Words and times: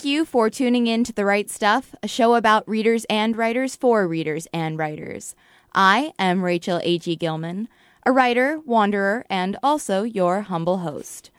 Thank 0.00 0.12
you 0.12 0.24
for 0.24 0.48
tuning 0.48 0.86
in 0.86 1.04
to 1.04 1.12
The 1.12 1.26
Right 1.26 1.50
Stuff, 1.50 1.94
a 2.02 2.08
show 2.08 2.34
about 2.34 2.66
readers 2.66 3.04
and 3.10 3.36
writers 3.36 3.76
for 3.76 4.08
readers 4.08 4.48
and 4.50 4.78
writers. 4.78 5.34
I 5.74 6.14
am 6.18 6.42
Rachel 6.42 6.80
A.G. 6.82 7.16
Gilman, 7.16 7.68
a 8.06 8.10
writer, 8.10 8.60
wanderer, 8.60 9.26
and 9.28 9.58
also 9.62 10.04
your 10.04 10.40
humble 10.40 10.78
host. 10.78 11.30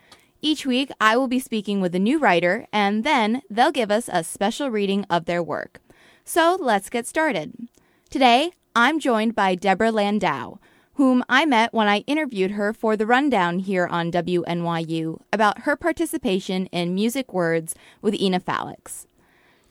Each 0.43 0.63
week, 0.63 0.91
I 1.01 1.17
will 1.17 1.27
be 1.27 1.39
speaking 1.39 1.81
with 1.81 1.95
a 1.95 1.99
new 1.99 2.19
writer, 2.19 2.67
and 2.71 3.03
then 3.03 3.41
they'll 3.49 3.71
give 3.71 3.89
us 3.89 4.07
a 4.13 4.23
special 4.23 4.69
reading 4.69 5.07
of 5.09 5.25
their 5.25 5.41
work. 5.41 5.81
So 6.23 6.55
let's 6.61 6.91
get 6.91 7.07
started. 7.07 7.67
Today, 8.11 8.51
I'm 8.75 8.99
joined 8.99 9.33
by 9.33 9.55
Deborah 9.55 9.91
Landau, 9.91 10.59
whom 11.01 11.23
I 11.27 11.47
met 11.47 11.73
when 11.73 11.87
I 11.87 12.01
interviewed 12.05 12.51
her 12.51 12.73
for 12.73 12.95
the 12.95 13.07
rundown 13.07 13.57
here 13.57 13.87
on 13.87 14.11
WNYU 14.11 15.19
about 15.33 15.61
her 15.61 15.75
participation 15.75 16.67
in 16.67 16.93
Music 16.93 17.33
Words 17.33 17.73
with 18.03 18.13
Ina 18.13 18.39
Phalix. 18.41 19.07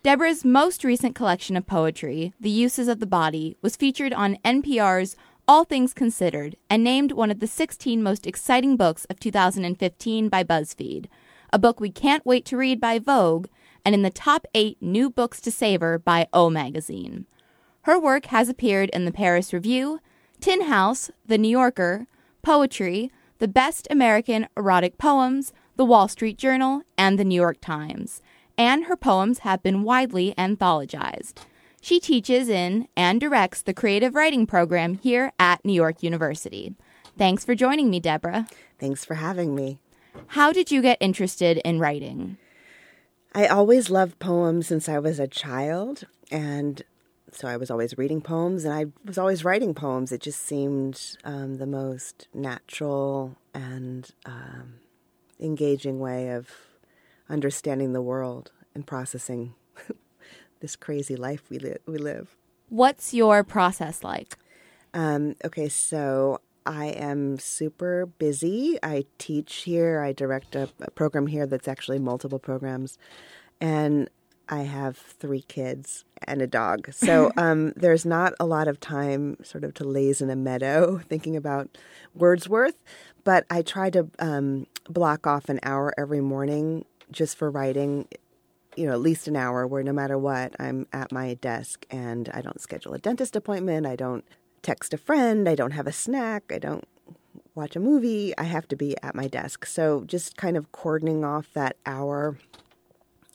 Deborah's 0.02 0.44
most 0.44 0.82
recent 0.82 1.14
collection 1.14 1.56
of 1.56 1.68
poetry, 1.68 2.32
The 2.40 2.50
Uses 2.50 2.88
of 2.88 2.98
the 2.98 3.06
Body, 3.06 3.56
was 3.62 3.76
featured 3.76 4.12
on 4.12 4.38
NPR's 4.44 5.14
All 5.46 5.62
Things 5.62 5.94
Considered 5.94 6.56
and 6.68 6.82
named 6.82 7.12
one 7.12 7.30
of 7.30 7.38
the 7.38 7.46
16 7.46 8.02
most 8.02 8.26
exciting 8.26 8.76
books 8.76 9.04
of 9.04 9.20
2015 9.20 10.28
by 10.28 10.42
BuzzFeed, 10.42 11.06
a 11.52 11.60
book 11.60 11.78
we 11.78 11.92
can't 11.92 12.26
wait 12.26 12.44
to 12.46 12.56
read 12.56 12.80
by 12.80 12.98
Vogue, 12.98 13.46
and 13.84 13.94
in 13.94 14.02
the 14.02 14.10
top 14.10 14.46
eight 14.52 14.78
new 14.80 15.08
books 15.08 15.40
to 15.42 15.52
savor 15.52 15.96
by 15.96 16.26
O 16.32 16.50
Magazine. 16.50 17.26
Her 17.82 18.00
work 18.00 18.26
has 18.26 18.48
appeared 18.48 18.90
in 18.90 19.04
the 19.04 19.12
Paris 19.12 19.52
Review, 19.52 20.00
Tin 20.40 20.62
House, 20.62 21.10
The 21.26 21.36
New 21.36 21.48
Yorker, 21.48 22.06
Poetry, 22.42 23.10
The 23.38 23.48
Best 23.48 23.86
American 23.90 24.48
Erotic 24.56 24.96
Poems, 24.96 25.52
The 25.76 25.84
Wall 25.84 26.08
Street 26.08 26.38
Journal, 26.38 26.82
and 26.96 27.18
The 27.18 27.24
New 27.24 27.34
York 27.34 27.58
Times, 27.60 28.22
and 28.56 28.84
her 28.84 28.96
poems 28.96 29.40
have 29.40 29.62
been 29.62 29.82
widely 29.82 30.34
anthologized. 30.38 31.34
She 31.82 32.00
teaches 32.00 32.48
in 32.48 32.88
and 32.96 33.20
directs 33.20 33.60
the 33.60 33.74
creative 33.74 34.14
writing 34.14 34.46
program 34.46 34.94
here 34.94 35.32
at 35.38 35.64
New 35.64 35.72
York 35.72 36.02
University. 36.02 36.74
Thanks 37.18 37.44
for 37.44 37.54
joining 37.54 37.90
me, 37.90 38.00
Deborah. 38.00 38.46
Thanks 38.78 39.04
for 39.04 39.14
having 39.14 39.54
me. 39.54 39.78
How 40.28 40.52
did 40.52 40.70
you 40.70 40.80
get 40.80 40.98
interested 41.00 41.58
in 41.58 41.78
writing? 41.78 42.38
I 43.34 43.46
always 43.46 43.90
loved 43.90 44.18
poems 44.18 44.66
since 44.66 44.88
I 44.88 44.98
was 44.98 45.20
a 45.20 45.28
child, 45.28 46.04
and 46.30 46.82
so 47.34 47.48
I 47.48 47.56
was 47.56 47.70
always 47.70 47.96
reading 47.96 48.20
poems 48.20 48.64
and 48.64 48.74
I 48.74 48.86
was 49.04 49.18
always 49.18 49.44
writing 49.44 49.74
poems. 49.74 50.12
It 50.12 50.20
just 50.20 50.44
seemed 50.44 51.16
um, 51.24 51.56
the 51.56 51.66
most 51.66 52.28
natural 52.34 53.36
and 53.54 54.10
um, 54.26 54.74
engaging 55.38 56.00
way 56.00 56.30
of 56.30 56.50
understanding 57.28 57.92
the 57.92 58.02
world 58.02 58.52
and 58.74 58.86
processing 58.86 59.54
this 60.60 60.76
crazy 60.76 61.16
life 61.16 61.42
we, 61.50 61.58
li- 61.58 61.76
we 61.86 61.98
live. 61.98 62.36
What's 62.68 63.14
your 63.14 63.42
process 63.44 64.04
like? 64.04 64.36
Um, 64.92 65.36
okay, 65.44 65.68
so 65.68 66.40
I 66.66 66.86
am 66.86 67.38
super 67.38 68.06
busy. 68.06 68.78
I 68.82 69.06
teach 69.18 69.62
here, 69.62 70.00
I 70.00 70.12
direct 70.12 70.54
a, 70.54 70.68
a 70.80 70.90
program 70.90 71.26
here 71.26 71.46
that's 71.46 71.68
actually 71.68 71.98
multiple 71.98 72.38
programs. 72.38 72.98
And 73.60 74.08
I 74.50 74.62
have 74.62 74.96
three 74.96 75.42
kids 75.42 76.04
and 76.24 76.42
a 76.42 76.46
dog. 76.46 76.92
So 76.92 77.30
um, 77.36 77.72
there's 77.76 78.04
not 78.04 78.34
a 78.40 78.44
lot 78.44 78.68
of 78.68 78.80
time 78.80 79.36
sort 79.42 79.64
of 79.64 79.74
to 79.74 79.84
laze 79.84 80.20
in 80.20 80.28
a 80.28 80.36
meadow 80.36 80.98
thinking 81.08 81.36
about 81.36 81.78
Wordsworth, 82.14 82.82
but 83.24 83.46
I 83.48 83.62
try 83.62 83.90
to 83.90 84.08
um, 84.18 84.66
block 84.88 85.26
off 85.26 85.48
an 85.48 85.60
hour 85.62 85.94
every 85.96 86.20
morning 86.20 86.84
just 87.10 87.36
for 87.36 87.50
writing, 87.50 88.08
you 88.76 88.86
know, 88.86 88.92
at 88.92 89.00
least 89.00 89.28
an 89.28 89.36
hour 89.36 89.66
where 89.66 89.82
no 89.82 89.92
matter 89.92 90.18
what, 90.18 90.54
I'm 90.58 90.86
at 90.92 91.12
my 91.12 91.34
desk 91.34 91.86
and 91.90 92.28
I 92.34 92.40
don't 92.40 92.60
schedule 92.60 92.94
a 92.94 92.98
dentist 92.98 93.36
appointment. 93.36 93.86
I 93.86 93.96
don't 93.96 94.24
text 94.62 94.92
a 94.92 94.98
friend. 94.98 95.48
I 95.48 95.54
don't 95.54 95.72
have 95.72 95.86
a 95.86 95.92
snack. 95.92 96.52
I 96.52 96.58
don't 96.58 96.84
watch 97.54 97.76
a 97.76 97.80
movie. 97.80 98.36
I 98.38 98.44
have 98.44 98.68
to 98.68 98.76
be 98.76 98.96
at 99.02 99.14
my 99.14 99.26
desk. 99.26 99.66
So 99.66 100.04
just 100.06 100.36
kind 100.36 100.56
of 100.56 100.72
cordoning 100.72 101.24
off 101.24 101.48
that 101.54 101.76
hour 101.86 102.36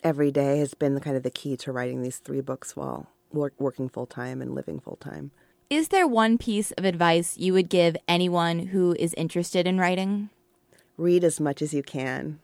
every 0.05 0.31
day 0.31 0.59
has 0.59 0.75
been 0.75 0.97
kind 0.99 1.17
of 1.17 1.23
the 1.23 1.31
key 1.31 1.57
to 1.57 1.71
writing 1.71 2.03
these 2.03 2.19
three 2.19 2.39
books 2.39 2.75
while 2.75 3.07
work, 3.33 3.53
working 3.57 3.89
full 3.89 4.05
time 4.05 4.39
and 4.39 4.53
living 4.53 4.79
full 4.79 4.97
time. 4.97 5.31
Is 5.67 5.87
there 5.87 6.07
one 6.07 6.37
piece 6.37 6.71
of 6.73 6.85
advice 6.85 7.37
you 7.39 7.51
would 7.53 7.69
give 7.69 7.97
anyone 8.07 8.67
who 8.67 8.95
is 8.99 9.15
interested 9.15 9.65
in 9.65 9.79
writing? 9.79 10.29
Read 10.95 11.23
as 11.23 11.39
much 11.39 11.59
as 11.63 11.73
you 11.73 11.81
can. 11.81 12.39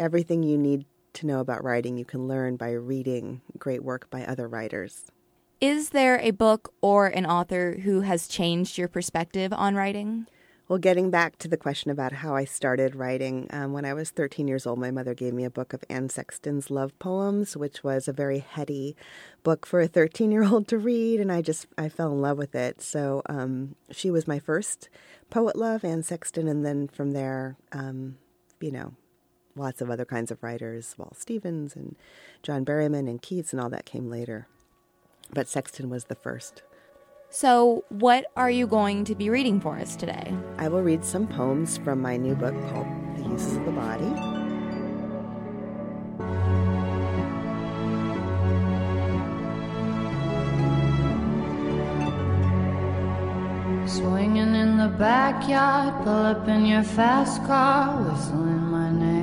Everything 0.00 0.42
you 0.42 0.58
need 0.58 0.84
to 1.12 1.26
know 1.26 1.38
about 1.38 1.62
writing 1.62 1.96
you 1.96 2.04
can 2.04 2.26
learn 2.26 2.56
by 2.56 2.72
reading 2.72 3.40
great 3.56 3.84
work 3.84 4.10
by 4.10 4.24
other 4.24 4.48
writers. 4.48 5.12
Is 5.60 5.90
there 5.90 6.18
a 6.18 6.32
book 6.32 6.74
or 6.80 7.06
an 7.06 7.24
author 7.24 7.78
who 7.84 8.00
has 8.00 8.26
changed 8.26 8.76
your 8.76 8.88
perspective 8.88 9.52
on 9.52 9.76
writing? 9.76 10.26
Well, 10.66 10.78
getting 10.78 11.10
back 11.10 11.36
to 11.38 11.48
the 11.48 11.58
question 11.58 11.90
about 11.90 12.12
how 12.12 12.34
I 12.34 12.46
started 12.46 12.96
writing, 12.96 13.48
um, 13.50 13.74
when 13.74 13.84
I 13.84 13.92
was 13.92 14.08
13 14.08 14.48
years 14.48 14.66
old, 14.66 14.78
my 14.78 14.90
mother 14.90 15.12
gave 15.12 15.34
me 15.34 15.44
a 15.44 15.50
book 15.50 15.74
of 15.74 15.84
Anne 15.90 16.08
Sexton's 16.08 16.70
love 16.70 16.98
poems, 16.98 17.54
which 17.54 17.84
was 17.84 18.08
a 18.08 18.14
very 18.14 18.38
heady 18.38 18.96
book 19.42 19.66
for 19.66 19.82
a 19.82 19.86
13 19.86 20.32
year 20.32 20.42
old 20.44 20.66
to 20.68 20.78
read, 20.78 21.20
and 21.20 21.30
I 21.30 21.42
just 21.42 21.66
I 21.76 21.90
fell 21.90 22.12
in 22.12 22.22
love 22.22 22.38
with 22.38 22.54
it. 22.54 22.80
So 22.80 23.20
um, 23.26 23.74
she 23.90 24.10
was 24.10 24.26
my 24.26 24.38
first 24.38 24.88
poet 25.28 25.54
love, 25.54 25.84
Anne 25.84 26.02
Sexton, 26.02 26.48
and 26.48 26.64
then 26.64 26.88
from 26.88 27.10
there, 27.10 27.58
um, 27.72 28.16
you 28.58 28.72
know, 28.72 28.94
lots 29.54 29.82
of 29.82 29.90
other 29.90 30.06
kinds 30.06 30.30
of 30.30 30.42
writers, 30.42 30.94
Wallace 30.96 31.18
Stevens 31.18 31.76
and 31.76 31.94
John 32.42 32.64
Berryman 32.64 33.06
and 33.06 33.20
Keats, 33.20 33.52
and 33.52 33.60
all 33.60 33.68
that 33.68 33.84
came 33.84 34.08
later. 34.08 34.48
But 35.30 35.46
Sexton 35.46 35.90
was 35.90 36.04
the 36.04 36.14
first. 36.14 36.62
So, 37.36 37.82
what 37.88 38.26
are 38.36 38.48
you 38.48 38.68
going 38.68 39.04
to 39.06 39.16
be 39.16 39.28
reading 39.28 39.60
for 39.60 39.76
us 39.76 39.96
today? 39.96 40.32
I 40.56 40.68
will 40.68 40.82
read 40.82 41.04
some 41.04 41.26
poems 41.26 41.78
from 41.78 42.00
my 42.00 42.16
new 42.16 42.36
book 42.36 42.54
called 42.68 42.86
The 43.16 43.28
Uses 43.28 43.56
of 43.56 43.64
the 43.64 43.72
Body. 43.72 44.04
Swinging 53.88 54.54
in 54.54 54.76
the 54.76 54.94
backyard, 54.96 56.04
pull 56.04 56.12
up 56.12 56.46
in 56.46 56.66
your 56.66 56.84
fast 56.84 57.42
car, 57.46 58.00
whistling 58.00 58.62
my 58.62 58.92
name. 58.92 59.13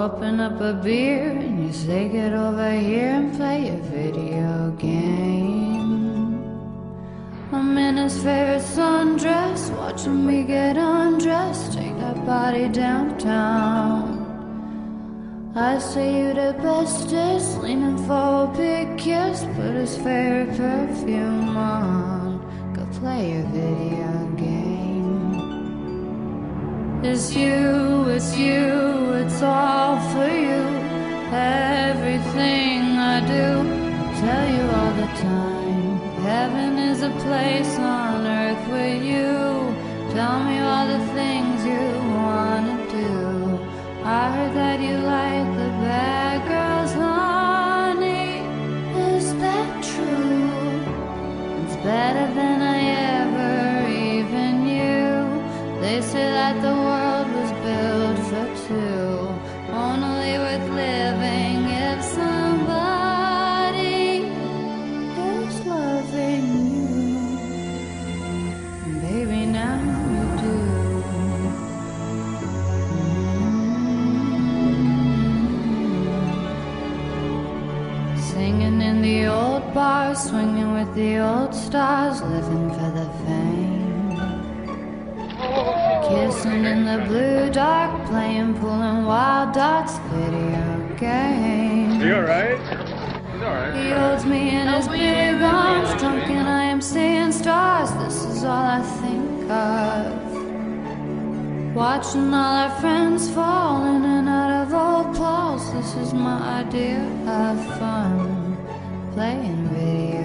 Open 0.00 0.40
up 0.40 0.58
a 0.62 0.72
beer 0.72 1.28
and 1.28 1.66
you 1.66 1.72
say, 1.74 2.08
Get 2.08 2.32
over 2.32 2.72
here 2.72 3.10
and 3.10 3.36
play 3.36 3.68
a 3.68 3.76
video 3.92 4.70
game. 4.78 6.40
I'm 7.52 7.76
in 7.76 7.98
his 7.98 8.16
favorite 8.16 8.62
sundress, 8.62 9.68
watching 9.76 10.26
me 10.26 10.44
get 10.44 10.78
undressed, 10.78 11.74
take 11.74 11.94
that 11.98 12.24
body 12.24 12.68
downtown. 12.68 14.24
I 15.54 15.78
say 15.78 16.28
you 16.28 16.32
the 16.32 16.56
bestest, 16.62 17.58
leaning 17.58 17.98
for 18.06 18.44
a 18.44 18.54
big 18.56 18.96
kiss, 18.96 19.44
put 19.54 19.74
his 19.74 19.98
favorite 19.98 20.56
perfume 20.56 21.54
on, 21.58 22.40
go 22.72 22.86
play 22.98 23.36
a 23.38 23.42
video. 23.52 24.19
It's 27.02 27.34
you, 27.34 28.10
it's 28.10 28.36
you, 28.36 29.12
it's 29.12 29.40
all 29.40 29.98
for 30.12 30.28
you. 30.28 30.60
Everything 31.32 32.98
I 32.98 33.20
do, 33.26 33.46
I 34.00 34.20
tell 34.20 34.46
you 34.56 34.64
all 34.78 34.92
the 35.00 35.10
time. 35.18 35.98
Heaven 36.20 36.78
is 36.78 37.02
a 37.02 37.08
place 37.24 37.78
on 37.78 38.26
earth 38.26 38.68
with 38.68 39.02
you. 39.02 39.32
Tell 40.12 40.44
me 40.44 40.58
all 40.60 40.86
the 40.86 41.02
things 41.14 41.64
you 41.64 41.86
wanna 42.20 42.76
do. 42.90 43.58
I 44.04 44.30
heard 44.34 44.54
that 44.56 44.78
you 44.80 44.98
like 44.98 45.29
the 81.50 81.56
old 81.56 81.64
stars, 81.64 82.22
living 82.22 82.70
for 82.70 82.90
the 82.90 83.08
fame. 83.24 84.10
Kissing 86.08 86.64
in 86.64 86.84
the 86.84 87.04
blue 87.06 87.50
dark, 87.50 88.06
playing, 88.06 88.54
pulling 88.54 89.04
wild 89.04 89.54
dots, 89.54 89.98
video 90.10 90.96
game. 90.96 92.00
You 92.00 92.14
alright? 92.16 92.58
He's 92.58 93.42
alright. 93.42 93.74
He 93.74 93.90
holds 93.90 94.24
me 94.26 94.50
in 94.50 94.68
his 94.68 94.88
big 94.88 95.42
arms, 95.42 96.00
drunk, 96.00 96.28
and 96.28 96.48
I 96.48 96.64
am 96.64 96.80
seeing 96.80 97.32
stars. 97.32 97.90
This 98.04 98.24
is 98.24 98.44
all 98.44 98.64
I 98.78 98.82
think 99.00 99.50
of. 99.50 100.30
Watching 101.74 102.34
all 102.34 102.56
our 102.64 102.80
friends 102.80 103.30
fall 103.30 103.84
in 103.86 104.04
and 104.04 104.28
out 104.28 104.50
of 104.62 104.74
old 104.74 105.14
clothes. 105.14 105.72
This 105.72 105.94
is 105.96 106.12
my 106.12 106.60
idea 106.60 107.00
of 107.26 107.78
fun. 107.78 108.56
Playing 109.14 109.68
video 109.68 110.19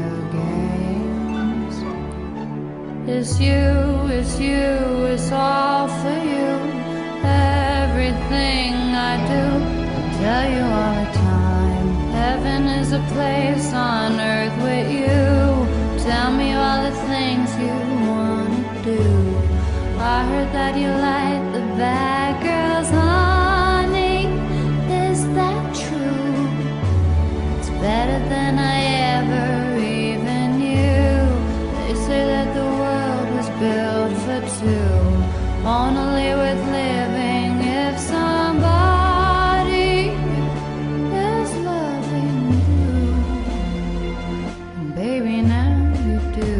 It's 3.07 3.39
you, 3.39 4.07
it's 4.09 4.39
you, 4.39 5.05
it's 5.05 5.31
all 5.31 5.87
for 5.87 6.09
you. 6.09 6.49
Everything 7.23 8.73
I 8.97 9.15
do, 9.29 9.45
I 9.93 10.13
tell 10.17 10.49
you 10.49 10.63
all 10.79 11.05
the 11.05 11.11
time. 11.13 11.87
Heaven 12.13 12.63
is 12.65 12.93
a 12.93 12.99
place 13.13 13.71
on 13.73 14.19
earth 14.19 14.57
with 14.63 14.89
you. 14.89 16.03
Tell 16.03 16.31
me 16.33 16.55
all 16.55 16.81
the 16.81 16.95
things 17.05 17.55
you 17.59 17.77
wanna 18.09 18.83
do. 18.83 19.03
I 19.99 20.25
heard 20.25 20.51
that 20.53 20.75
you 20.75 20.89
like 20.89 21.53
the 21.53 21.61
bad 21.77 22.41
girls, 22.41 22.89
honey. 22.89 24.25
Is 25.09 25.23
that 25.35 25.75
true? 25.75 27.59
It's 27.59 27.69
better 27.69 28.17
than 28.29 28.57
I 28.57 28.81
ever 29.19 29.64
Only 35.67 36.35
living 36.67 37.59
if 37.61 37.99
somebody 37.99 39.33
is 41.11 41.55
loving 41.65 42.53
you. 44.95 45.41
Now 45.41 45.91
you 46.05 46.19
do. 46.35 46.51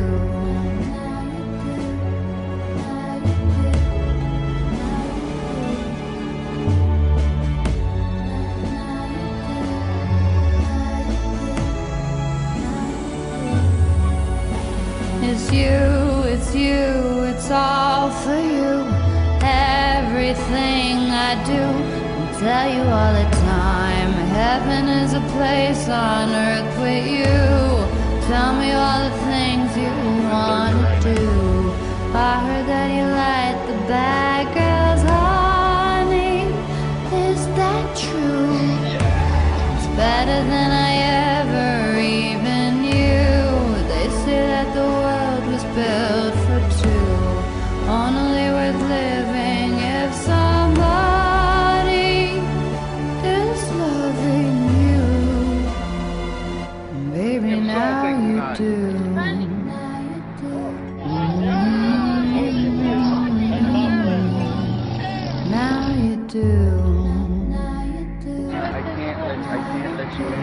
It's 15.28 15.46
you, 15.51 15.78
it's 16.34 16.56
you, 16.56 17.24
it's 17.30 17.51
all 17.51 18.10
for 18.10 18.36
you. 18.36 18.75
I 21.27 21.33
do, 21.44 21.63
I 22.22 22.25
tell 22.39 22.68
you 22.75 22.83
all 22.98 23.13
the 23.22 23.30
time. 23.57 24.12
Heaven 24.42 24.83
is 25.01 25.13
a 25.13 25.24
place 25.36 25.89
on 25.89 26.30
earth 26.30 26.74
with 26.86 27.06
you. 27.18 27.38
Tell 28.30 28.54
me 28.62 28.69
all 28.74 29.00
the 29.10 29.16
things 29.31 29.69
you 29.75 29.94
want 30.30 30.75
to 31.01 31.16
do. 31.16 31.25
I 32.13 32.33
heard 32.45 32.68
that 32.74 32.89
you 32.98 33.06
like 33.25 33.57
the 33.69 33.77
bad 33.89 34.44
girls, 34.60 35.01
honey. 35.10 36.45
Is 37.27 37.42
that 37.60 37.86
true? 37.98 38.60
It's 39.74 39.88
better 39.98 40.39
than 40.51 40.69
I 40.72 40.85
do. 66.36 66.42
I 68.52 68.82
can't 68.98 69.20
let 69.22 69.40
I 69.40 69.58
can't 69.72 69.96
let 69.98 70.12
you 70.20 70.26
in. 70.28 70.34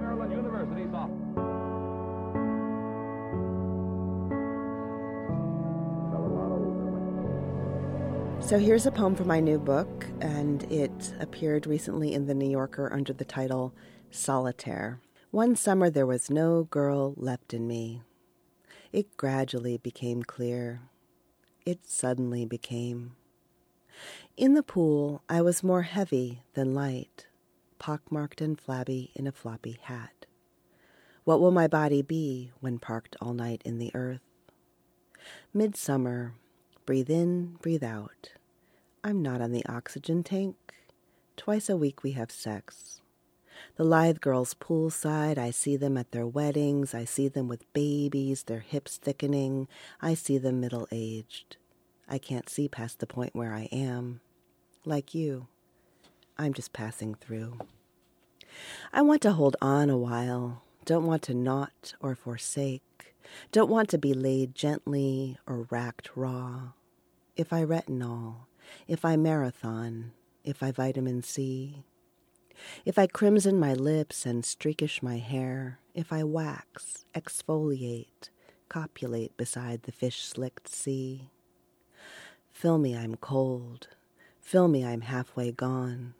Maryland 0.00 0.32
University 0.32 0.84
sophomore. 0.90 1.28
So 8.40 8.58
here's 8.58 8.86
a 8.86 8.90
poem 8.90 9.14
from 9.14 9.28
my 9.28 9.38
new 9.38 9.60
book, 9.60 10.06
and 10.20 10.64
it 10.72 11.14
appeared 11.20 11.68
recently 11.68 12.14
in 12.14 12.26
The 12.26 12.34
New 12.34 12.50
Yorker 12.50 12.92
under 12.92 13.12
the 13.12 13.24
title 13.24 13.72
Solitaire. 14.10 14.98
One 15.32 15.56
summer 15.56 15.88
there 15.88 16.04
was 16.04 16.28
no 16.28 16.64
girl 16.64 17.14
left 17.16 17.54
in 17.54 17.66
me. 17.66 18.02
It 18.92 19.16
gradually 19.16 19.78
became 19.78 20.22
clear. 20.22 20.82
It 21.64 21.86
suddenly 21.86 22.44
became. 22.44 23.16
In 24.36 24.52
the 24.52 24.62
pool, 24.62 25.22
I 25.30 25.40
was 25.40 25.62
more 25.62 25.84
heavy 25.84 26.42
than 26.52 26.74
light, 26.74 27.28
pockmarked 27.78 28.42
and 28.42 28.60
flabby 28.60 29.10
in 29.14 29.26
a 29.26 29.32
floppy 29.32 29.78
hat. 29.80 30.26
What 31.24 31.40
will 31.40 31.50
my 31.50 31.66
body 31.66 32.02
be 32.02 32.52
when 32.60 32.78
parked 32.78 33.16
all 33.18 33.32
night 33.32 33.62
in 33.64 33.78
the 33.78 33.90
earth? 33.94 34.20
Midsummer, 35.54 36.34
breathe 36.84 37.08
in, 37.08 37.56
breathe 37.62 37.84
out. 37.84 38.32
I'm 39.02 39.22
not 39.22 39.40
on 39.40 39.52
the 39.52 39.64
oxygen 39.64 40.24
tank. 40.24 40.56
Twice 41.38 41.70
a 41.70 41.76
week 41.78 42.02
we 42.02 42.12
have 42.12 42.30
sex. 42.30 43.01
The 43.76 43.84
lithe 43.84 44.20
girls 44.20 44.54
poolside, 44.54 45.38
I 45.38 45.50
see 45.50 45.76
them 45.76 45.96
at 45.96 46.12
their 46.12 46.26
weddings. 46.26 46.94
I 46.94 47.04
see 47.04 47.28
them 47.28 47.48
with 47.48 47.72
babies, 47.72 48.44
their 48.44 48.60
hips 48.60 48.98
thickening. 48.98 49.68
I 50.00 50.14
see 50.14 50.38
them 50.38 50.60
middle 50.60 50.88
aged. 50.92 51.56
I 52.08 52.18
can't 52.18 52.48
see 52.48 52.68
past 52.68 52.98
the 52.98 53.06
point 53.06 53.34
where 53.34 53.54
I 53.54 53.68
am. 53.72 54.20
Like 54.84 55.14
you, 55.14 55.46
I'm 56.36 56.52
just 56.52 56.72
passing 56.72 57.14
through. 57.14 57.58
I 58.92 59.02
want 59.02 59.22
to 59.22 59.32
hold 59.32 59.56
on 59.62 59.88
a 59.88 59.96
while, 59.96 60.62
don't 60.84 61.06
want 61.06 61.22
to 61.22 61.34
knot 61.34 61.94
or 62.00 62.14
forsake, 62.14 63.14
don't 63.50 63.70
want 63.70 63.88
to 63.90 63.98
be 63.98 64.12
laid 64.12 64.54
gently 64.54 65.38
or 65.46 65.66
racked 65.70 66.10
raw. 66.14 66.72
If 67.36 67.52
I 67.52 67.64
retinol, 67.64 68.46
if 68.86 69.04
I 69.04 69.16
marathon, 69.16 70.12
if 70.44 70.62
I 70.62 70.70
vitamin 70.70 71.22
C, 71.22 71.84
if 72.84 72.98
I 72.98 73.06
crimson 73.06 73.58
my 73.58 73.74
lips 73.74 74.26
and 74.26 74.44
streakish 74.44 75.02
my 75.02 75.18
hair, 75.18 75.78
if 75.94 76.12
I 76.12 76.24
wax, 76.24 77.04
exfoliate, 77.14 78.30
copulate 78.68 79.36
beside 79.36 79.82
the 79.82 79.92
fish 79.92 80.24
slicked 80.24 80.68
sea. 80.68 81.30
Fill 82.50 82.78
me, 82.78 82.96
I'm 82.96 83.16
cold. 83.16 83.88
Fill 84.40 84.68
me, 84.68 84.84
I'm 84.84 85.02
halfway 85.02 85.52
gone. 85.52 86.14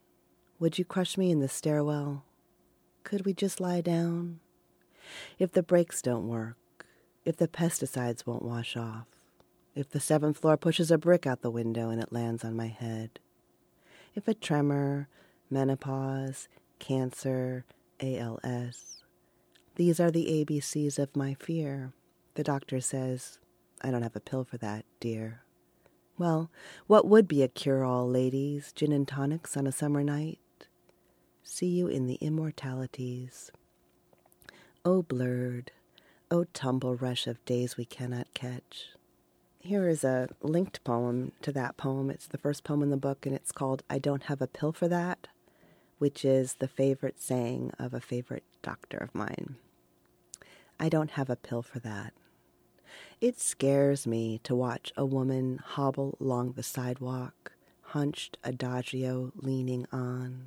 Would 0.58 0.78
you 0.78 0.84
crush 0.84 1.16
me 1.16 1.30
in 1.30 1.40
the 1.40 1.48
stairwell? 1.48 2.24
Could 3.04 3.26
we 3.26 3.34
just 3.34 3.60
lie 3.60 3.80
down? 3.80 4.40
If 5.38 5.52
the 5.52 5.62
brakes 5.62 6.02
don't 6.02 6.28
work, 6.28 6.86
if 7.24 7.36
the 7.36 7.48
pesticides 7.48 8.26
won't 8.26 8.44
wash 8.44 8.76
off, 8.76 9.06
if 9.74 9.90
the 9.90 10.00
seventh 10.00 10.38
floor 10.38 10.56
pushes 10.56 10.90
a 10.90 10.98
brick 10.98 11.26
out 11.26 11.42
the 11.42 11.50
window 11.50 11.88
and 11.88 12.00
it 12.00 12.12
lands 12.12 12.44
on 12.44 12.54
my 12.56 12.68
head, 12.68 13.18
if 14.14 14.28
a 14.28 14.34
tremor, 14.34 15.08
menopause, 15.52 16.48
cancer, 16.78 17.64
ALS, 18.00 19.04
these 19.76 20.00
are 20.00 20.10
the 20.10 20.44
ABCs 20.44 20.98
of 20.98 21.14
my 21.14 21.34
fear. 21.34 21.92
The 22.34 22.42
doctor 22.42 22.80
says, 22.80 23.38
I 23.80 23.90
don't 23.90 24.02
have 24.02 24.16
a 24.16 24.20
pill 24.20 24.44
for 24.44 24.58
that, 24.58 24.84
dear. 25.00 25.42
Well, 26.18 26.50
what 26.86 27.06
would 27.06 27.26
be 27.26 27.42
a 27.42 27.48
cure 27.48 27.84
all, 27.84 28.08
ladies? 28.08 28.72
Gin 28.72 28.92
and 28.92 29.08
tonics 29.08 29.56
on 29.56 29.66
a 29.66 29.72
summer 29.72 30.02
night? 30.02 30.38
See 31.42 31.66
you 31.66 31.86
in 31.86 32.06
the 32.06 32.18
immortalities. 32.20 33.50
Oh, 34.84 35.02
blurred, 35.02 35.72
oh, 36.30 36.44
tumble 36.52 36.96
rush 36.96 37.26
of 37.26 37.44
days 37.44 37.76
we 37.76 37.84
cannot 37.84 38.32
catch. 38.34 38.88
Here 39.60 39.88
is 39.88 40.02
a 40.02 40.28
linked 40.42 40.82
poem 40.82 41.32
to 41.42 41.52
that 41.52 41.76
poem. 41.76 42.10
It's 42.10 42.26
the 42.26 42.38
first 42.38 42.64
poem 42.64 42.82
in 42.82 42.90
the 42.90 42.96
book, 42.96 43.24
and 43.26 43.34
it's 43.34 43.52
called 43.52 43.84
I 43.88 43.98
Don't 43.98 44.24
Have 44.24 44.42
a 44.42 44.46
Pill 44.46 44.72
for 44.72 44.88
That, 44.88 45.28
which 46.02 46.24
is 46.24 46.54
the 46.54 46.66
favorite 46.66 47.22
saying 47.22 47.70
of 47.78 47.94
a 47.94 48.00
favorite 48.00 48.42
doctor 48.60 48.96
of 48.98 49.14
mine. 49.14 49.54
I 50.80 50.88
don't 50.88 51.12
have 51.12 51.30
a 51.30 51.36
pill 51.36 51.62
for 51.62 51.78
that. 51.78 52.12
It 53.20 53.38
scares 53.38 54.04
me 54.04 54.40
to 54.42 54.56
watch 54.56 54.92
a 54.96 55.06
woman 55.06 55.60
hobble 55.64 56.18
along 56.20 56.54
the 56.54 56.64
sidewalk, 56.64 57.52
hunched 57.82 58.36
adagio 58.42 59.30
leaning 59.36 59.86
on. 59.92 60.46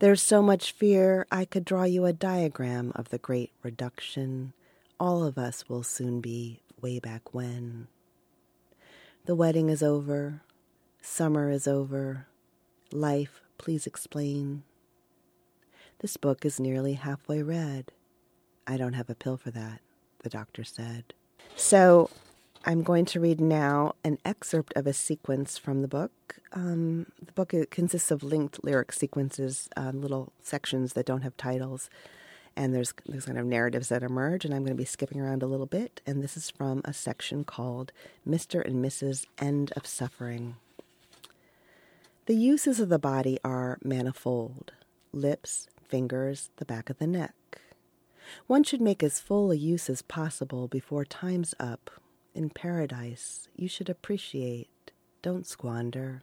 There's 0.00 0.20
so 0.20 0.42
much 0.42 0.70
fear, 0.70 1.26
I 1.32 1.46
could 1.46 1.64
draw 1.64 1.84
you 1.84 2.04
a 2.04 2.12
diagram 2.12 2.92
of 2.94 3.08
the 3.08 3.16
great 3.16 3.52
reduction. 3.62 4.52
All 5.00 5.24
of 5.24 5.38
us 5.38 5.66
will 5.66 5.82
soon 5.82 6.20
be 6.20 6.60
way 6.82 6.98
back 6.98 7.32
when. 7.32 7.88
The 9.24 9.34
wedding 9.34 9.70
is 9.70 9.82
over. 9.82 10.42
Summer 11.00 11.48
is 11.50 11.66
over. 11.66 12.26
Life, 12.92 13.40
please 13.58 13.86
explain. 13.86 14.62
This 16.00 16.16
book 16.16 16.44
is 16.44 16.60
nearly 16.60 16.94
halfway 16.94 17.42
read. 17.42 17.92
I 18.66 18.76
don't 18.76 18.94
have 18.94 19.08
a 19.08 19.14
pill 19.14 19.36
for 19.36 19.50
that, 19.52 19.80
the 20.22 20.28
doctor 20.28 20.64
said. 20.64 21.14
So 21.54 22.10
I'm 22.64 22.82
going 22.82 23.04
to 23.06 23.20
read 23.20 23.40
now 23.40 23.94
an 24.02 24.18
excerpt 24.24 24.72
of 24.74 24.88
a 24.88 24.92
sequence 24.92 25.56
from 25.56 25.82
the 25.82 25.88
book. 25.88 26.10
Um, 26.52 27.06
the 27.24 27.32
book 27.32 27.54
consists 27.70 28.10
of 28.10 28.24
linked 28.24 28.64
lyric 28.64 28.92
sequences, 28.92 29.68
uh, 29.76 29.92
little 29.94 30.32
sections 30.42 30.94
that 30.94 31.06
don't 31.06 31.22
have 31.22 31.36
titles, 31.36 31.88
and 32.56 32.74
there's 32.74 32.92
there's 33.06 33.26
kind 33.26 33.38
of 33.38 33.46
narratives 33.46 33.88
that 33.90 34.02
emerge. 34.02 34.44
And 34.44 34.52
I'm 34.52 34.64
going 34.64 34.76
to 34.76 34.82
be 34.82 34.84
skipping 34.84 35.20
around 35.20 35.44
a 35.44 35.46
little 35.46 35.66
bit. 35.66 36.00
And 36.06 36.22
this 36.22 36.36
is 36.36 36.50
from 36.50 36.82
a 36.84 36.92
section 36.92 37.44
called 37.44 37.92
"Mr. 38.28 38.66
and 38.66 38.84
Mrs. 38.84 39.26
End 39.38 39.72
of 39.76 39.86
Suffering." 39.86 40.56
The 42.26 42.34
uses 42.34 42.80
of 42.80 42.88
the 42.88 42.98
body 42.98 43.38
are 43.44 43.78
manifold: 43.82 44.72
lips, 45.12 45.68
fingers, 45.88 46.50
the 46.56 46.64
back 46.64 46.90
of 46.90 46.98
the 46.98 47.06
neck. 47.06 47.34
One 48.46 48.64
should 48.64 48.80
make 48.80 49.02
as 49.02 49.20
full 49.20 49.52
a 49.52 49.56
use 49.56 49.88
as 49.88 50.02
possible 50.02 50.66
before 50.66 51.04
time's 51.04 51.54
up 51.60 51.90
in 52.36 52.50
paradise, 52.50 53.48
you 53.56 53.66
should 53.66 53.88
appreciate, 53.88 54.90
don't 55.22 55.46
squander. 55.46 56.22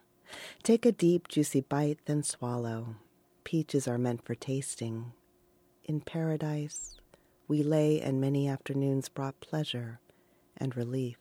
Take 0.62 0.86
a 0.86 0.92
deep, 0.92 1.26
juicy 1.26 1.62
bite, 1.62 1.98
then 2.04 2.22
swallow. 2.22 2.94
Peaches 3.42 3.88
are 3.88 3.98
meant 3.98 4.24
for 4.24 4.36
tasting. 4.36 5.12
In 5.84 6.00
paradise, 6.00 6.98
we 7.48 7.64
lay 7.64 8.00
and 8.00 8.20
many 8.20 8.48
afternoons 8.48 9.08
brought 9.08 9.40
pleasure 9.40 9.98
and 10.56 10.76
relief. 10.76 11.18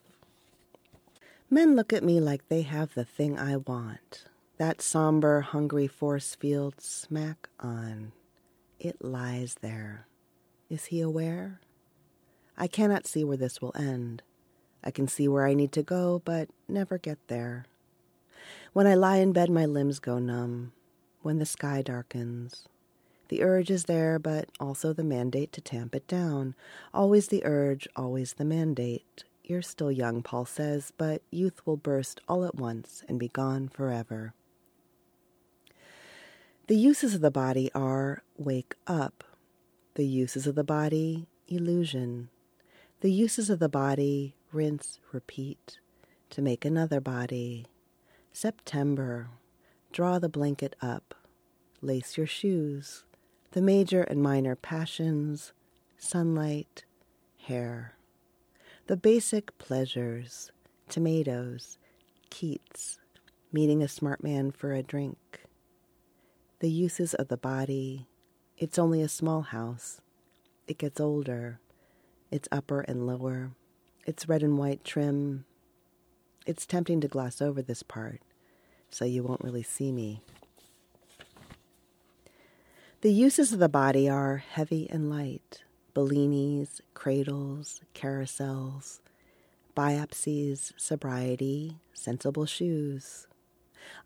Men 1.50 1.76
look 1.76 1.92
at 1.92 2.04
me 2.04 2.20
like 2.20 2.48
they 2.48 2.62
have 2.62 2.94
the 2.94 3.04
thing 3.04 3.40
I 3.40 3.58
want. 3.58 4.26
That 4.58 4.82
somber, 4.82 5.42
hungry 5.42 5.88
force 5.88 6.36
field 6.36 6.76
smack 6.80 7.50
on. 7.60 8.12
It 8.80 9.04
lies 9.04 9.56
there. 9.62 10.06
Is 10.70 10.86
he 10.86 11.02
aware? 11.02 11.60
I 12.56 12.68
cannot 12.68 13.08
see 13.08 13.24
where 13.24 13.38
this 13.38 13.62
will 13.62 13.74
end. 13.76 14.22
I 14.84 14.92
can 14.92 15.08
see 15.08 15.28
where 15.28 15.48
I 15.48 15.56
need 15.56 15.72
to 15.72 15.82
go, 15.82 16.22
but 16.24 16.50
never 16.68 17.00
get 17.00 17.18
there. 17.28 17.66
When 18.74 18.86
I 18.86 18.94
lie 18.94 19.18
in 19.18 19.34
bed, 19.34 19.50
my 19.50 19.66
limbs 19.66 20.00
go 20.00 20.20
numb. 20.20 20.74
When 21.24 21.40
the 21.40 21.46
sky 21.46 21.82
darkens, 21.82 22.68
the 23.30 23.42
urge 23.42 23.72
is 23.72 23.86
there, 23.86 24.20
but 24.20 24.50
also 24.60 24.94
the 24.94 25.04
mandate 25.04 25.52
to 25.54 25.62
tamp 25.62 25.96
it 25.96 26.08
down. 26.08 26.54
Always 26.94 27.30
the 27.30 27.44
urge, 27.44 27.88
always 27.96 28.34
the 28.34 28.46
mandate. 28.46 29.24
You're 29.44 29.64
still 29.64 29.92
young, 29.92 30.22
Paul 30.22 30.46
says, 30.46 30.94
but 30.98 31.24
youth 31.32 31.66
will 31.66 31.78
burst 31.78 32.22
all 32.28 32.46
at 32.46 32.56
once 32.56 33.04
and 33.08 33.20
be 33.20 33.30
gone 33.30 33.70
forever. 33.70 34.34
The 36.68 36.78
uses 36.78 37.14
of 37.14 37.20
the 37.20 37.30
body 37.30 37.70
are 37.76 38.24
wake 38.38 38.76
up. 38.88 39.26
The 39.96 40.06
uses 40.06 40.48
of 40.48 40.56
the 40.56 40.64
body, 40.64 41.28
illusion. 41.46 42.30
The 43.02 43.12
uses 43.12 43.50
of 43.50 43.60
the 43.60 43.68
body, 43.68 44.38
rinse, 44.54 45.02
repeat, 45.12 45.80
to 46.30 46.42
make 46.42 46.64
another 46.64 47.02
body. 47.02 47.66
September, 48.32 49.28
draw 49.92 50.20
the 50.20 50.30
blanket 50.30 50.78
up, 50.82 51.14
lace 51.82 52.16
your 52.16 52.28
shoes, 52.28 53.04
the 53.52 53.62
major 53.62 54.04
and 54.04 54.24
minor 54.24 54.56
passions, 54.56 55.52
sunlight, 55.98 56.86
hair. 57.40 57.98
The 58.88 58.96
basic 58.96 59.58
pleasures, 59.58 60.50
tomatoes, 60.88 61.78
Keats, 62.30 63.00
meeting 63.52 63.84
a 63.84 63.90
smart 63.90 64.24
man 64.24 64.52
for 64.52 64.72
a 64.72 64.82
drink. 64.82 65.44
The 66.64 66.72
uses 66.72 67.14
of 67.14 67.28
the 67.28 67.36
body, 67.36 68.08
it's 68.58 68.80
only 68.80 69.02
a 69.02 69.10
small 69.10 69.42
house. 69.42 70.00
It 70.66 70.78
gets 70.78 71.02
older, 71.02 71.60
its 72.32 72.48
upper 72.54 72.80
and 72.80 73.06
lower 73.06 73.52
it's 74.06 74.30
red 74.30 74.44
and 74.44 74.58
white 74.58 74.86
trim. 74.86 75.44
It's 76.46 76.66
tempting 76.66 77.02
to 77.02 77.10
gloss 77.10 77.42
over 77.42 77.62
this 77.62 77.84
part, 77.84 78.22
so 78.90 79.04
you 79.04 79.24
won't 79.24 79.44
really 79.44 79.62
see 79.62 79.92
me. 79.92 80.22
The 83.02 83.12
uses 83.12 83.52
of 83.52 83.60
the 83.60 83.68
body 83.68 84.08
are 84.08 84.38
heavy 84.38 84.90
and 84.90 85.10
light 85.10 85.64
Bellinis, 85.94 86.80
cradles, 86.94 87.82
carousels, 87.94 89.02
biopsies, 89.76 90.72
sobriety, 90.78 91.76
sensible 91.94 92.46
shoes. 92.46 93.28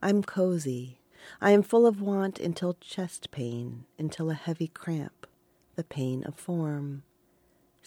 I'm 0.01 0.23
cozy. 0.23 0.97
I 1.41 1.51
am 1.51 1.63
full 1.63 1.85
of 1.85 2.01
want 2.01 2.39
until 2.39 2.77
chest 2.79 3.31
pain, 3.31 3.85
until 3.97 4.29
a 4.29 4.35
heavy 4.35 4.67
cramp, 4.67 5.27
the 5.75 5.83
pain 5.83 6.23
of 6.23 6.35
form. 6.35 7.03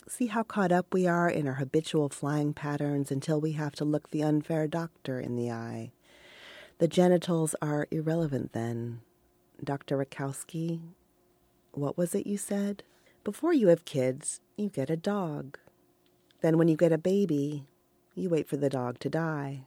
See 0.09 0.26
how 0.26 0.42
caught 0.42 0.73
up 0.73 0.92
we 0.92 1.06
are 1.06 1.28
in 1.28 1.47
our 1.47 1.54
habitual 1.54 2.09
flying 2.09 2.52
patterns 2.52 3.11
until 3.11 3.40
we 3.40 3.52
have 3.52 3.75
to 3.76 3.85
look 3.85 4.11
the 4.11 4.23
unfair 4.23 4.66
doctor 4.66 5.20
in 5.20 5.37
the 5.37 5.50
eye. 5.50 5.92
The 6.78 6.88
genitals 6.88 7.54
are 7.61 7.87
irrelevant 7.90 8.52
then. 8.52 9.00
Dr. 9.62 9.99
Rakowski, 9.99 10.80
what 11.73 11.99
was 11.99 12.14
it 12.14 12.26
you 12.26 12.38
said? 12.38 12.82
Before 13.23 13.52
you 13.52 13.68
have 13.68 13.85
kids, 13.85 14.40
you 14.56 14.68
get 14.70 14.90
a 14.90 14.97
dog. 14.97 15.59
Then, 16.40 16.56
when 16.56 16.68
you 16.68 16.76
get 16.76 16.92
a 16.92 16.99
baby, 16.99 17.66
you 18.14 18.30
wait 18.30 18.49
for 18.49 18.56
the 18.56 18.70
dog 18.70 18.99
to 19.00 19.11
die. 19.11 19.66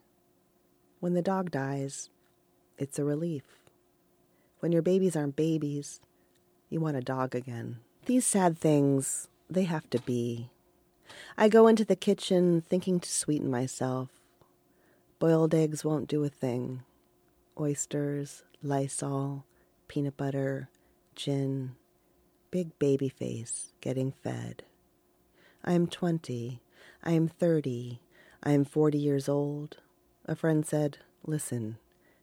When 1.00 1.14
the 1.14 1.22
dog 1.22 1.52
dies, 1.52 2.10
it's 2.78 2.98
a 2.98 3.06
relief. 3.06 3.63
When 4.64 4.72
your 4.72 4.82
babies 4.82 5.18
aren't 5.18 5.36
babies, 5.36 6.00
you 6.70 6.80
want 6.80 6.96
a 6.96 7.02
dog 7.02 7.36
again. 7.36 7.80
These 8.06 8.26
sad 8.26 8.58
things 8.58 9.28
they 9.50 9.64
have 9.64 9.90
to 9.90 10.00
be. 10.00 10.52
I 11.38 11.50
go 11.50 11.68
into 11.68 11.84
the 11.84 11.98
kitchen 11.98 12.62
thinking 12.62 13.02
to 13.02 13.12
sweeten 13.12 13.52
myself. 13.52 14.08
Boiled 15.20 15.54
eggs 15.54 15.84
won't 15.84 16.08
do 16.08 16.24
a 16.24 16.30
thing. 16.30 16.84
Oysters, 17.60 18.44
Lysol, 18.62 19.44
peanut 19.90 20.16
butter, 20.16 20.70
gin, 21.14 21.76
big 22.50 22.80
baby 22.80 23.10
face 23.10 23.74
getting 23.82 24.14
fed. 24.24 24.64
I 25.62 25.74
am 25.74 25.88
20. 25.88 26.62
I 27.04 27.12
am 27.12 27.28
30. 27.28 28.00
I 28.42 28.52
am 28.52 28.64
40 28.64 28.98
years 28.98 29.28
old. 29.28 29.80
A 30.26 30.38
friend 30.38 30.66
said, 30.66 31.00
Listen, 31.26 31.80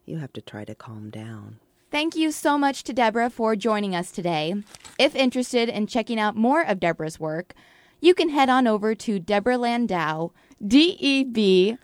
you 0.07 0.17
have 0.17 0.33
to 0.33 0.41
try 0.41 0.65
to 0.65 0.75
calm 0.75 1.11
down. 1.11 1.59
Thank 1.91 2.15
you 2.15 2.31
so 2.31 2.57
much 2.57 2.85
to 2.85 2.93
Deborah 2.93 3.31
for 3.31 3.57
joining 3.57 3.97
us 3.97 4.13
today. 4.13 4.55
If 4.97 5.17
interested 5.17 5.69
in 5.69 5.89
checking 5.89 6.21
out 6.21 6.37
more 6.37 6.63
of 6.63 6.79
Deborah's 6.79 7.19
work, 7.19 7.53
you 8.01 8.15
can 8.15 8.29
head 8.29 8.49
on 8.49 8.69
over 8.69 8.95
to 8.95 9.19
Deborah 9.19 9.59
Landau, 9.59 10.31
D 10.65 10.97
E 11.01 11.25
B 11.25 11.79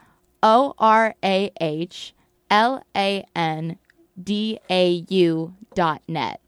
O 0.45 0.75
R 0.79 1.17
A 1.25 1.51
H 1.61 2.15
L 2.49 2.85
A 2.97 3.25
N 3.35 3.79
D 4.23 4.61
A 4.71 5.05
U 5.09 5.55
dot 5.75 6.03
net. 6.07 6.41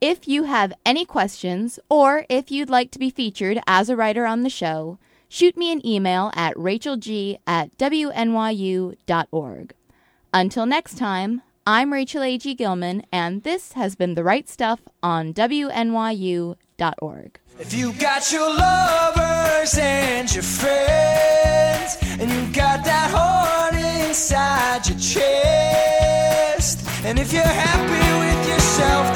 If 0.00 0.26
you 0.26 0.42
have 0.42 0.72
any 0.84 1.04
questions 1.04 1.78
or 1.88 2.26
if 2.28 2.50
you'd 2.50 2.68
like 2.68 2.90
to 2.90 2.98
be 2.98 3.10
featured 3.10 3.60
as 3.68 3.88
a 3.88 3.94
writer 3.94 4.26
on 4.26 4.42
the 4.42 4.50
show, 4.50 4.98
shoot 5.28 5.56
me 5.56 5.70
an 5.70 5.86
email 5.86 6.32
at 6.34 6.56
rachelg 6.56 7.38
at 7.46 7.78
wnyu.org. 7.78 8.94
Until 10.34 10.66
next 10.66 10.98
time, 10.98 11.42
I'm 11.68 11.92
Rachel 11.92 12.22
A.G. 12.22 12.54
Gilman, 12.54 13.02
and 13.10 13.42
this 13.42 13.72
has 13.72 13.96
been 13.96 14.14
The 14.14 14.22
Right 14.22 14.48
Stuff 14.48 14.78
on 15.02 15.34
WNYU.org. 15.34 16.60
If 17.58 17.74
you 17.74 17.92
got 17.94 18.30
your 18.30 18.48
lovers 18.56 19.76
and 19.76 20.32
your 20.32 20.44
friends, 20.44 21.96
and 22.20 22.30
you 22.30 22.54
got 22.54 22.84
that 22.84 23.10
heart 23.10 23.74
inside 23.74 24.86
your 24.88 24.96
chest, 24.96 26.86
and 27.04 27.18
if 27.18 27.32
you're 27.32 27.42
happy 27.42 28.12
with 28.20 28.48
yourself, 28.48 29.15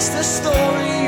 that's 0.00 0.08
the 0.08 0.22
story. 0.22 0.99